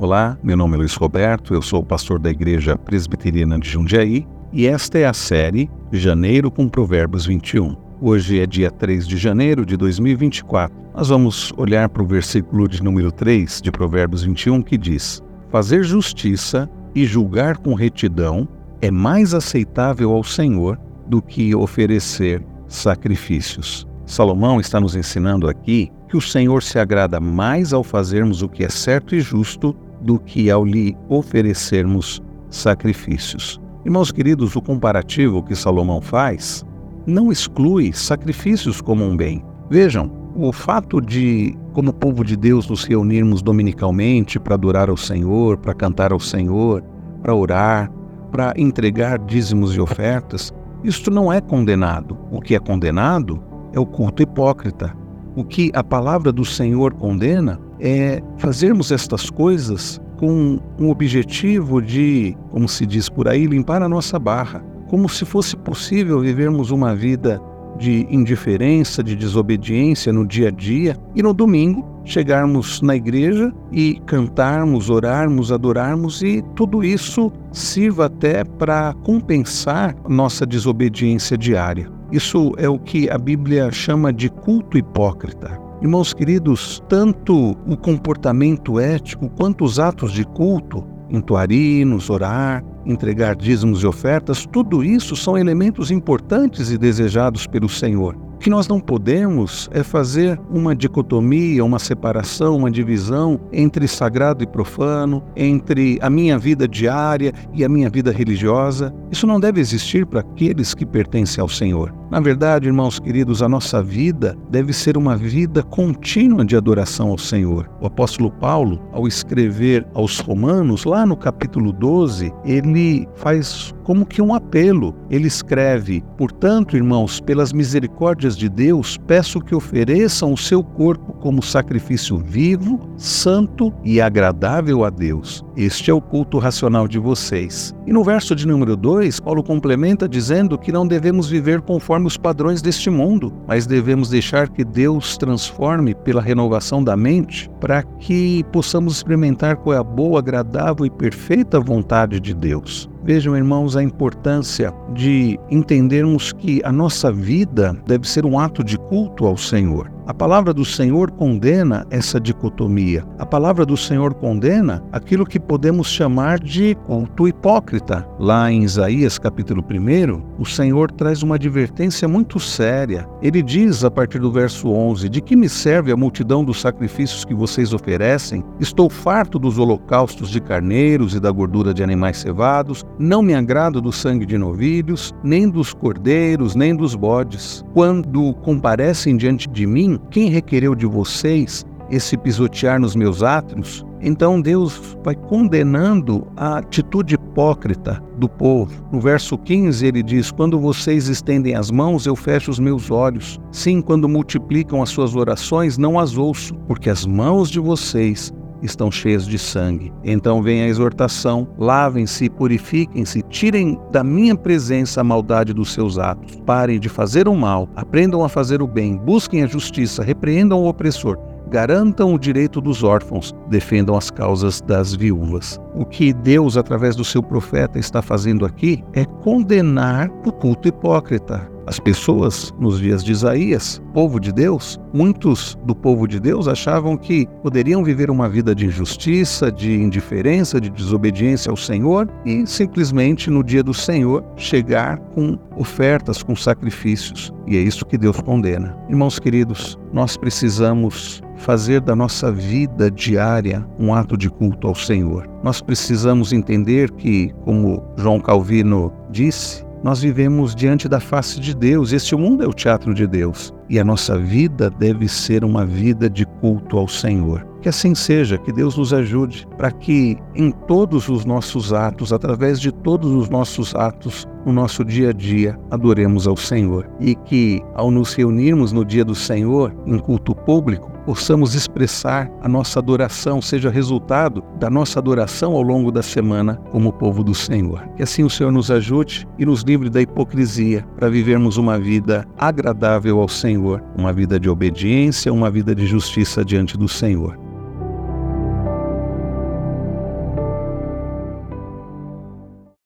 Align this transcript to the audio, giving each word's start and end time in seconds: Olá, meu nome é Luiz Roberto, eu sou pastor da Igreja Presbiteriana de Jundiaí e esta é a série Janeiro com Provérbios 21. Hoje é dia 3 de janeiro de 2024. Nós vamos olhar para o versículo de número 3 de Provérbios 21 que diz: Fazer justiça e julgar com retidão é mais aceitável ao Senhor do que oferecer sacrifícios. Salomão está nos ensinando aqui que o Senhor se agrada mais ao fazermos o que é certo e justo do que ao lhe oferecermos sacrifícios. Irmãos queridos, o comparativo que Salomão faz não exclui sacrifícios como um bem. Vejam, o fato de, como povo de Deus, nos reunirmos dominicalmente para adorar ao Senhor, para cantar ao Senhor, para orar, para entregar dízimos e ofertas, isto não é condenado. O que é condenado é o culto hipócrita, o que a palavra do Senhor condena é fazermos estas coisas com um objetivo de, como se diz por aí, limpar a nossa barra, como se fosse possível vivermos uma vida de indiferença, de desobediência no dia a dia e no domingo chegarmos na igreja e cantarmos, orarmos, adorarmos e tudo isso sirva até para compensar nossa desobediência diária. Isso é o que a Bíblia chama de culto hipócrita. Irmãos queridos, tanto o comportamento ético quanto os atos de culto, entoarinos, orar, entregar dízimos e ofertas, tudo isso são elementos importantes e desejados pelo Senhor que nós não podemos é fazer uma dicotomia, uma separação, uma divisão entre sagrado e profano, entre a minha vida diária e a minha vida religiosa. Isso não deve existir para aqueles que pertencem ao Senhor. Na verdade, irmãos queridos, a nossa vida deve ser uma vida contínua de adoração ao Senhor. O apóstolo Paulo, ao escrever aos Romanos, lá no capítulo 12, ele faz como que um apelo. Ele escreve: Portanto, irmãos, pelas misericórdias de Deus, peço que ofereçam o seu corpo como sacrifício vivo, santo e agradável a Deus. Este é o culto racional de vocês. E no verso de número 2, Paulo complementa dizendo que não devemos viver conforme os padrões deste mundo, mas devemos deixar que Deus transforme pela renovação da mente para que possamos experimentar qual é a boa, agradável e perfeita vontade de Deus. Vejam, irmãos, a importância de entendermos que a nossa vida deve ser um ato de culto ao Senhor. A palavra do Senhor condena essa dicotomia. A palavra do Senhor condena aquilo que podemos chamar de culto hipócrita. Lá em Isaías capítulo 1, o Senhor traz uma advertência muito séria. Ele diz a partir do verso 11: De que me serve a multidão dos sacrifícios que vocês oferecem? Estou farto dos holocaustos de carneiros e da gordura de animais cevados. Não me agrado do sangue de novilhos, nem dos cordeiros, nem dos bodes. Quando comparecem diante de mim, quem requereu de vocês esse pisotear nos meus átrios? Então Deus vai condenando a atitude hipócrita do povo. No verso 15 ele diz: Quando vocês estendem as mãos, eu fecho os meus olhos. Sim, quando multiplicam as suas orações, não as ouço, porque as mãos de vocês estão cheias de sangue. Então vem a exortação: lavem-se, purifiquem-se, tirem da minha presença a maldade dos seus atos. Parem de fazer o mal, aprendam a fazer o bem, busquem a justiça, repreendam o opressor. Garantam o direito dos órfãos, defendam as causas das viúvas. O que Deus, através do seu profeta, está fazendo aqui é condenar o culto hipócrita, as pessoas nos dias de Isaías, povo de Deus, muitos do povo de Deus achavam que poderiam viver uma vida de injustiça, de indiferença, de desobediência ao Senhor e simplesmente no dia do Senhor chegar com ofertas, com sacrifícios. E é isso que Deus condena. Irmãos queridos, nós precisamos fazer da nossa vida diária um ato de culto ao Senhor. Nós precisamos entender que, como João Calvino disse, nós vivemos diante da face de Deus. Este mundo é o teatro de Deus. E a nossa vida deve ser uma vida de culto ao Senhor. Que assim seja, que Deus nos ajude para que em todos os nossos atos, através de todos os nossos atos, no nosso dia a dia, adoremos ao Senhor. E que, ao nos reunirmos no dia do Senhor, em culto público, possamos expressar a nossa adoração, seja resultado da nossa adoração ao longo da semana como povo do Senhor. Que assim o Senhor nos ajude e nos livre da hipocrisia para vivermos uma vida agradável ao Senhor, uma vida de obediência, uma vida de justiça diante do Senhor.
Olá, 0.00 0.38
meu 0.42 0.56
nome 0.56 0.76
é 0.76 0.78
Luiz 0.78 0.94
Roberto, 0.94 1.52
eu 1.52 1.60
sou 1.60 1.84
pastor 1.84 2.18
da 2.18 2.30
Igreja 2.30 2.74
Presbiteriana 2.74 3.58
de 3.58 3.68
Jundiaí 3.68 4.26
e 4.50 4.66
esta 4.66 4.98
é 4.98 5.04
a 5.04 5.12
série 5.12 5.70
Janeiro 5.92 6.50
com 6.50 6.66
Provérbios 6.70 7.26
21. 7.26 7.76
Hoje 8.00 8.40
é 8.40 8.46
dia 8.46 8.70
3 8.70 9.06
de 9.06 9.18
janeiro 9.18 9.66
de 9.66 9.76
2024. 9.76 10.74
Nós 10.94 11.10
vamos 11.10 11.52
olhar 11.54 11.90
para 11.90 12.02
o 12.02 12.06
versículo 12.06 12.66
de 12.66 12.82
número 12.82 13.12
3 13.12 13.60
de 13.60 13.70
Provérbios 13.70 14.22
21 14.22 14.62
que 14.62 14.78
diz: 14.78 15.22
Fazer 15.50 15.84
justiça 15.84 16.66
e 16.94 17.04
julgar 17.04 17.58
com 17.58 17.74
retidão 17.74 18.48
é 18.80 18.90
mais 18.90 19.34
aceitável 19.34 20.12
ao 20.12 20.24
Senhor 20.24 20.80
do 21.08 21.20
que 21.20 21.54
oferecer 21.54 22.42
sacrifícios. 22.66 23.86
Salomão 24.06 24.58
está 24.60 24.80
nos 24.80 24.96
ensinando 24.96 25.46
aqui 25.46 25.92
que 26.08 26.16
o 26.16 26.22
Senhor 26.22 26.62
se 26.62 26.78
agrada 26.78 27.20
mais 27.20 27.74
ao 27.74 27.84
fazermos 27.84 28.40
o 28.40 28.48
que 28.48 28.64
é 28.64 28.70
certo 28.70 29.14
e 29.14 29.20
justo 29.20 29.76
do 30.00 30.18
que 30.18 30.50
ao 30.50 30.64
lhe 30.64 30.96
oferecermos 31.08 32.22
sacrifícios. 32.48 33.60
Irmãos 33.84 34.12
queridos, 34.12 34.56
o 34.56 34.62
comparativo 34.62 35.42
que 35.42 35.54
Salomão 35.54 36.00
faz 36.00 36.64
não 37.06 37.32
exclui 37.32 37.92
sacrifícios 37.92 38.80
como 38.80 39.04
um 39.04 39.16
bem. 39.16 39.42
Vejam, 39.70 40.10
o 40.34 40.52
fato 40.52 41.00
de, 41.00 41.56
como 41.72 41.92
povo 41.92 42.24
de 42.24 42.36
Deus, 42.36 42.68
nos 42.68 42.84
reunirmos 42.84 43.42
dominicalmente 43.42 44.38
para 44.38 44.54
adorar 44.54 44.88
ao 44.88 44.96
Senhor, 44.96 45.56
para 45.58 45.74
cantar 45.74 46.12
ao 46.12 46.20
Senhor, 46.20 46.82
para 47.22 47.34
orar, 47.34 47.90
para 48.30 48.52
entregar 48.56 49.18
dízimos 49.18 49.74
e 49.74 49.80
ofertas, 49.80 50.52
isto 50.84 51.10
não 51.10 51.32
é 51.32 51.40
condenado. 51.40 52.16
O 52.30 52.40
que 52.40 52.54
é 52.54 52.58
condenado 52.58 53.42
é 53.72 53.80
o 53.80 53.86
culto 53.86 54.22
hipócrita, 54.22 54.94
o 55.34 55.44
que 55.44 55.70
a 55.74 55.82
palavra 55.82 56.32
do 56.32 56.44
Senhor 56.44 56.94
condena 56.94 57.60
é 57.80 58.22
fazermos 58.38 58.92
estas 58.92 59.30
coisas 59.30 60.00
com 60.16 60.58
um 60.78 60.90
objetivo 60.90 61.80
de, 61.80 62.36
como 62.50 62.68
se 62.68 62.84
diz 62.84 63.08
por 63.08 63.26
aí, 63.26 63.46
limpar 63.46 63.82
a 63.82 63.88
nossa 63.88 64.18
barra, 64.18 64.62
como 64.88 65.08
se 65.08 65.24
fosse 65.24 65.56
possível 65.56 66.20
vivermos 66.20 66.70
uma 66.70 66.94
vida 66.94 67.40
de 67.78 68.06
indiferença, 68.10 69.02
de 69.02 69.16
desobediência 69.16 70.12
no 70.12 70.26
dia 70.26 70.48
a 70.48 70.50
dia 70.50 70.96
e 71.16 71.22
no 71.22 71.32
domingo 71.32 71.88
chegarmos 72.04 72.82
na 72.82 72.94
igreja 72.94 73.52
e 73.72 74.00
cantarmos, 74.04 74.90
orarmos, 74.90 75.50
adorarmos 75.50 76.22
e 76.22 76.42
tudo 76.54 76.84
isso 76.84 77.32
sirva 77.52 78.06
até 78.06 78.44
para 78.44 78.94
compensar 79.02 79.96
nossa 80.08 80.44
desobediência 80.44 81.38
diária. 81.38 81.90
Isso 82.12 82.52
é 82.58 82.68
o 82.68 82.78
que 82.78 83.08
a 83.08 83.16
Bíblia 83.16 83.70
chama 83.70 84.12
de 84.12 84.28
culto 84.28 84.76
hipócrita. 84.76 85.69
Irmãos 85.82 86.12
queridos, 86.12 86.82
tanto 86.88 87.56
o 87.66 87.76
comportamento 87.76 88.78
ético 88.78 89.30
quanto 89.30 89.64
os 89.64 89.78
atos 89.78 90.12
de 90.12 90.24
culto, 90.24 90.84
entoarinos, 91.08 92.10
orar, 92.10 92.62
entregar 92.84 93.34
dízimos 93.34 93.82
e 93.82 93.86
ofertas, 93.86 94.46
tudo 94.46 94.84
isso 94.84 95.16
são 95.16 95.38
elementos 95.38 95.90
importantes 95.90 96.70
e 96.70 96.76
desejados 96.76 97.46
pelo 97.46 97.68
Senhor 97.68 98.30
que 98.40 98.48
nós 98.48 98.66
não 98.66 98.80
podemos 98.80 99.68
é 99.70 99.82
fazer 99.82 100.40
uma 100.50 100.74
dicotomia, 100.74 101.62
uma 101.62 101.78
separação, 101.78 102.56
uma 102.56 102.70
divisão 102.70 103.38
entre 103.52 103.86
sagrado 103.86 104.42
e 104.42 104.46
profano, 104.46 105.22
entre 105.36 105.98
a 106.00 106.08
minha 106.08 106.38
vida 106.38 106.66
diária 106.66 107.34
e 107.52 107.62
a 107.62 107.68
minha 107.68 107.90
vida 107.90 108.10
religiosa. 108.10 108.94
Isso 109.10 109.26
não 109.26 109.38
deve 109.38 109.60
existir 109.60 110.06
para 110.06 110.20
aqueles 110.20 110.72
que 110.72 110.86
pertencem 110.86 111.42
ao 111.42 111.50
Senhor. 111.50 111.99
Na 112.10 112.18
verdade, 112.18 112.66
irmãos 112.66 112.98
queridos, 112.98 113.40
a 113.40 113.48
nossa 113.48 113.80
vida 113.80 114.36
deve 114.50 114.72
ser 114.72 114.96
uma 114.96 115.16
vida 115.16 115.62
contínua 115.62 116.44
de 116.44 116.56
adoração 116.56 117.10
ao 117.10 117.18
Senhor. 117.18 117.70
O 117.80 117.86
apóstolo 117.86 118.32
Paulo, 118.32 118.82
ao 118.92 119.06
escrever 119.06 119.86
aos 119.94 120.18
Romanos, 120.18 120.84
lá 120.84 121.06
no 121.06 121.16
capítulo 121.16 121.72
12, 121.72 122.32
ele 122.44 123.06
faz 123.14 123.72
como 123.84 124.04
que 124.04 124.20
um 124.20 124.34
apelo. 124.34 124.92
Ele 125.08 125.28
escreve: 125.28 126.02
Portanto, 126.18 126.76
irmãos, 126.76 127.20
pelas 127.20 127.52
misericórdias 127.52 128.36
de 128.36 128.48
Deus, 128.48 128.98
peço 129.06 129.40
que 129.40 129.54
ofereçam 129.54 130.32
o 130.32 130.36
seu 130.36 130.64
corpo 130.64 131.12
como 131.20 131.42
sacrifício 131.42 132.18
vivo, 132.18 132.80
santo 132.96 133.72
e 133.84 134.00
agradável 134.00 134.84
a 134.84 134.90
Deus. 134.90 135.44
Este 135.56 135.90
é 135.90 135.94
o 135.94 136.00
culto 136.00 136.38
racional 136.38 136.88
de 136.88 136.98
vocês. 136.98 137.74
E 137.86 137.92
no 137.92 138.02
verso 138.02 138.34
de 138.34 138.46
número 138.46 138.76
2, 138.76 139.20
Paulo 139.20 139.42
complementa 139.42 140.08
dizendo 140.08 140.58
que 140.58 140.72
não 140.72 140.86
devemos 140.86 141.28
viver 141.28 141.60
conforme 141.60 142.06
os 142.06 142.16
padrões 142.16 142.62
deste 142.62 142.88
mundo, 142.88 143.32
mas 143.46 143.66
devemos 143.66 144.08
deixar 144.08 144.48
que 144.48 144.64
Deus 144.64 145.16
transforme 145.16 145.94
pela 145.94 146.22
renovação 146.22 146.82
da 146.82 146.96
mente 146.96 147.50
para 147.60 147.82
que 147.82 148.42
possamos 148.52 148.96
experimentar 148.96 149.56
qual 149.56 149.76
é 149.76 149.78
a 149.78 149.84
boa, 149.84 150.18
agradável 150.18 150.86
e 150.86 150.90
perfeita 150.90 151.60
vontade 151.60 152.18
de 152.18 152.34
Deus. 152.34 152.88
Vejam, 153.02 153.34
irmãos, 153.36 153.76
a 153.76 153.82
importância 153.82 154.72
de 154.92 155.38
entendermos 155.50 156.32
que 156.32 156.60
a 156.64 156.70
nossa 156.70 157.10
vida 157.10 157.74
deve 157.86 158.08
ser 158.08 158.26
um 158.26 158.38
ato 158.38 158.62
de 158.62 158.76
culto 158.76 159.26
ao 159.26 159.36
Senhor. 159.36 159.90
A 160.10 160.14
palavra 160.14 160.52
do 160.52 160.64
Senhor 160.64 161.12
condena 161.12 161.86
essa 161.88 162.18
dicotomia. 162.18 163.06
A 163.16 163.24
palavra 163.24 163.64
do 163.64 163.76
Senhor 163.76 164.12
condena 164.12 164.82
aquilo 164.90 165.24
que 165.24 165.38
podemos 165.38 165.86
chamar 165.86 166.40
de 166.40 166.74
culto 166.84 167.28
hipócrita. 167.28 168.04
Lá 168.18 168.50
em 168.50 168.64
Isaías 168.64 169.20
capítulo 169.20 169.62
1, 169.62 170.20
o 170.36 170.44
Senhor 170.44 170.90
traz 170.90 171.22
uma 171.22 171.36
advertência 171.36 172.08
muito 172.08 172.40
séria. 172.40 173.08
Ele 173.22 173.40
diz 173.40 173.84
a 173.84 173.90
partir 173.90 174.18
do 174.18 174.32
verso 174.32 174.68
11: 174.68 175.08
De 175.08 175.20
que 175.20 175.36
me 175.36 175.48
serve 175.48 175.92
a 175.92 175.96
multidão 175.96 176.44
dos 176.44 176.60
sacrifícios 176.60 177.24
que 177.24 177.32
vocês 177.32 177.72
oferecem? 177.72 178.42
Estou 178.58 178.90
farto 178.90 179.38
dos 179.38 179.58
holocaustos 179.58 180.28
de 180.28 180.40
carneiros 180.40 181.14
e 181.14 181.20
da 181.20 181.30
gordura 181.30 181.72
de 181.72 181.84
animais 181.84 182.18
cevados. 182.18 182.84
Não 182.98 183.22
me 183.22 183.32
agrado 183.32 183.80
do 183.80 183.92
sangue 183.92 184.26
de 184.26 184.36
novilhos, 184.36 185.14
nem 185.22 185.48
dos 185.48 185.72
cordeiros, 185.72 186.56
nem 186.56 186.74
dos 186.74 186.96
bodes. 186.96 187.64
Quando 187.72 188.34
comparecem 188.42 189.16
diante 189.16 189.48
de 189.48 189.68
mim, 189.68 189.99
quem 190.10 190.28
requereu 190.28 190.74
de 190.74 190.86
vocês 190.86 191.64
esse 191.90 192.16
pisotear 192.16 192.80
nos 192.80 192.94
meus 192.94 193.22
átrios? 193.22 193.84
Então 194.02 194.40
Deus 194.40 194.96
vai 195.04 195.14
condenando 195.14 196.26
a 196.36 196.58
atitude 196.58 197.14
hipócrita 197.14 198.02
do 198.16 198.28
povo. 198.28 198.72
No 198.90 199.00
verso 199.00 199.36
15 199.36 199.86
ele 199.86 200.02
diz: 200.02 200.30
Quando 200.30 200.58
vocês 200.58 201.08
estendem 201.08 201.54
as 201.54 201.70
mãos, 201.70 202.06
eu 202.06 202.16
fecho 202.16 202.50
os 202.50 202.58
meus 202.58 202.90
olhos. 202.90 203.38
Sim, 203.52 203.82
quando 203.82 204.08
multiplicam 204.08 204.82
as 204.82 204.88
suas 204.88 205.14
orações, 205.14 205.76
não 205.76 205.98
as 205.98 206.16
ouço, 206.16 206.54
porque 206.66 206.88
as 206.88 207.04
mãos 207.04 207.50
de 207.50 207.60
vocês 207.60 208.32
estão 208.62 208.90
cheias 208.90 209.26
de 209.26 209.38
sangue. 209.38 209.92
Então 210.04 210.42
vem 210.42 210.62
a 210.62 210.68
exortação: 210.68 211.48
lavem-se, 211.58 212.28
purifiquem-se, 212.28 213.22
tirem 213.22 213.78
da 213.90 214.04
minha 214.04 214.36
presença 214.36 215.00
a 215.00 215.04
maldade 215.04 215.52
dos 215.52 215.72
seus 215.72 215.98
atos. 215.98 216.36
Parem 216.46 216.78
de 216.78 216.88
fazer 216.88 217.28
o 217.28 217.34
mal, 217.34 217.68
aprendam 217.74 218.24
a 218.24 218.28
fazer 218.28 218.62
o 218.62 218.66
bem, 218.66 218.96
busquem 218.96 219.42
a 219.42 219.46
justiça, 219.46 220.02
repreendam 220.02 220.60
o 220.60 220.68
opressor. 220.68 221.18
Garantam 221.50 222.14
o 222.14 222.18
direito 222.18 222.60
dos 222.60 222.84
órfãos, 222.84 223.34
defendam 223.48 223.96
as 223.96 224.08
causas 224.08 224.60
das 224.60 224.94
viúvas. 224.94 225.58
O 225.74 225.84
que 225.84 226.12
Deus, 226.12 226.56
através 226.56 226.94
do 226.94 227.04
seu 227.04 227.20
profeta, 227.20 227.76
está 227.76 228.00
fazendo 228.00 228.46
aqui 228.46 228.84
é 228.92 229.04
condenar 229.04 230.08
o 230.24 230.30
culto 230.30 230.68
hipócrita, 230.68 231.50
as 231.66 231.78
pessoas 231.78 232.54
nos 232.58 232.78
dias 232.80 233.04
de 233.04 233.12
Isaías, 233.12 233.80
povo 233.92 234.18
de 234.18 234.32
Deus, 234.32 234.78
muitos 234.92 235.58
do 235.64 235.74
povo 235.74 236.06
de 236.06 236.18
Deus 236.18 236.48
achavam 236.48 236.96
que 236.96 237.26
poderiam 237.42 237.84
viver 237.84 238.10
uma 238.10 238.28
vida 238.28 238.54
de 238.54 238.66
injustiça, 238.66 239.50
de 239.50 239.72
indiferença, 239.74 240.60
de 240.60 240.70
desobediência 240.70 241.50
ao 241.50 241.56
Senhor 241.56 242.08
e 242.24 242.46
simplesmente 242.46 243.30
no 243.30 243.44
dia 243.44 243.62
do 243.62 243.74
Senhor 243.74 244.24
chegar 244.36 244.98
com 245.14 245.38
ofertas, 245.56 246.22
com 246.22 246.34
sacrifícios. 246.34 247.32
E 247.46 247.56
é 247.56 247.60
isso 247.60 247.84
que 247.84 247.98
Deus 247.98 248.20
condena. 248.20 248.76
Irmãos 248.88 249.18
queridos, 249.18 249.78
nós 249.92 250.16
precisamos 250.16 251.22
fazer 251.36 251.80
da 251.80 251.96
nossa 251.96 252.30
vida 252.30 252.90
diária 252.90 253.66
um 253.78 253.94
ato 253.94 254.16
de 254.16 254.28
culto 254.30 254.68
ao 254.68 254.74
Senhor. 254.74 255.28
Nós 255.42 255.60
precisamos 255.60 256.32
entender 256.32 256.90
que, 256.92 257.32
como 257.44 257.82
João 257.96 258.20
Calvino 258.20 258.92
disse, 259.10 259.64
nós 259.82 260.00
vivemos 260.00 260.54
diante 260.54 260.88
da 260.88 261.00
face 261.00 261.40
de 261.40 261.54
Deus. 261.54 261.92
Este 261.92 262.14
mundo 262.14 262.44
é 262.44 262.46
o 262.46 262.52
teatro 262.52 262.92
de 262.94 263.06
Deus. 263.06 263.52
E 263.68 263.78
a 263.78 263.84
nossa 263.84 264.18
vida 264.18 264.68
deve 264.70 265.08
ser 265.08 265.44
uma 265.44 265.64
vida 265.64 266.10
de 266.10 266.26
culto 266.40 266.76
ao 266.76 266.88
Senhor. 266.88 267.46
Que 267.62 267.68
assim 267.68 267.94
seja, 267.94 268.38
que 268.38 268.52
Deus 268.52 268.76
nos 268.76 268.92
ajude 268.92 269.46
para 269.56 269.70
que 269.70 270.16
em 270.34 270.50
todos 270.50 271.08
os 271.08 271.24
nossos 271.24 271.72
atos, 271.72 272.12
através 272.12 272.58
de 272.58 272.72
todos 272.72 273.10
os 273.12 273.28
nossos 273.28 273.74
atos, 273.74 274.26
no 274.46 274.52
nosso 274.52 274.84
dia 274.84 275.10
a 275.10 275.12
dia, 275.12 275.58
adoremos 275.70 276.26
ao 276.26 276.36
Senhor. 276.36 276.88
E 276.98 277.14
que, 277.14 277.60
ao 277.74 277.90
nos 277.90 278.14
reunirmos 278.14 278.72
no 278.72 278.84
dia 278.84 279.04
do 279.04 279.14
Senhor, 279.14 279.74
em 279.86 279.98
culto 279.98 280.34
público, 280.34 280.90
possamos 281.10 281.56
expressar 281.56 282.30
a 282.40 282.48
nossa 282.48 282.78
adoração, 282.78 283.42
seja 283.42 283.68
resultado 283.68 284.44
da 284.60 284.70
nossa 284.70 285.00
adoração 285.00 285.56
ao 285.56 285.62
longo 285.62 285.90
da 285.90 286.04
semana 286.04 286.54
como 286.70 286.92
povo 286.92 287.24
do 287.24 287.34
Senhor. 287.34 287.84
Que 287.96 288.04
assim 288.04 288.22
o 288.22 288.30
Senhor 288.30 288.52
nos 288.52 288.70
ajude 288.70 289.26
e 289.36 289.44
nos 289.44 289.62
livre 289.62 289.90
da 289.90 290.00
hipocrisia 290.00 290.86
para 290.94 291.10
vivermos 291.10 291.56
uma 291.56 291.80
vida 291.80 292.24
agradável 292.38 293.20
ao 293.20 293.28
Senhor, 293.28 293.82
uma 293.98 294.12
vida 294.12 294.38
de 294.38 294.48
obediência, 294.48 295.32
uma 295.32 295.50
vida 295.50 295.74
de 295.74 295.84
justiça 295.84 296.44
diante 296.44 296.78
do 296.78 296.86
Senhor. 296.86 297.49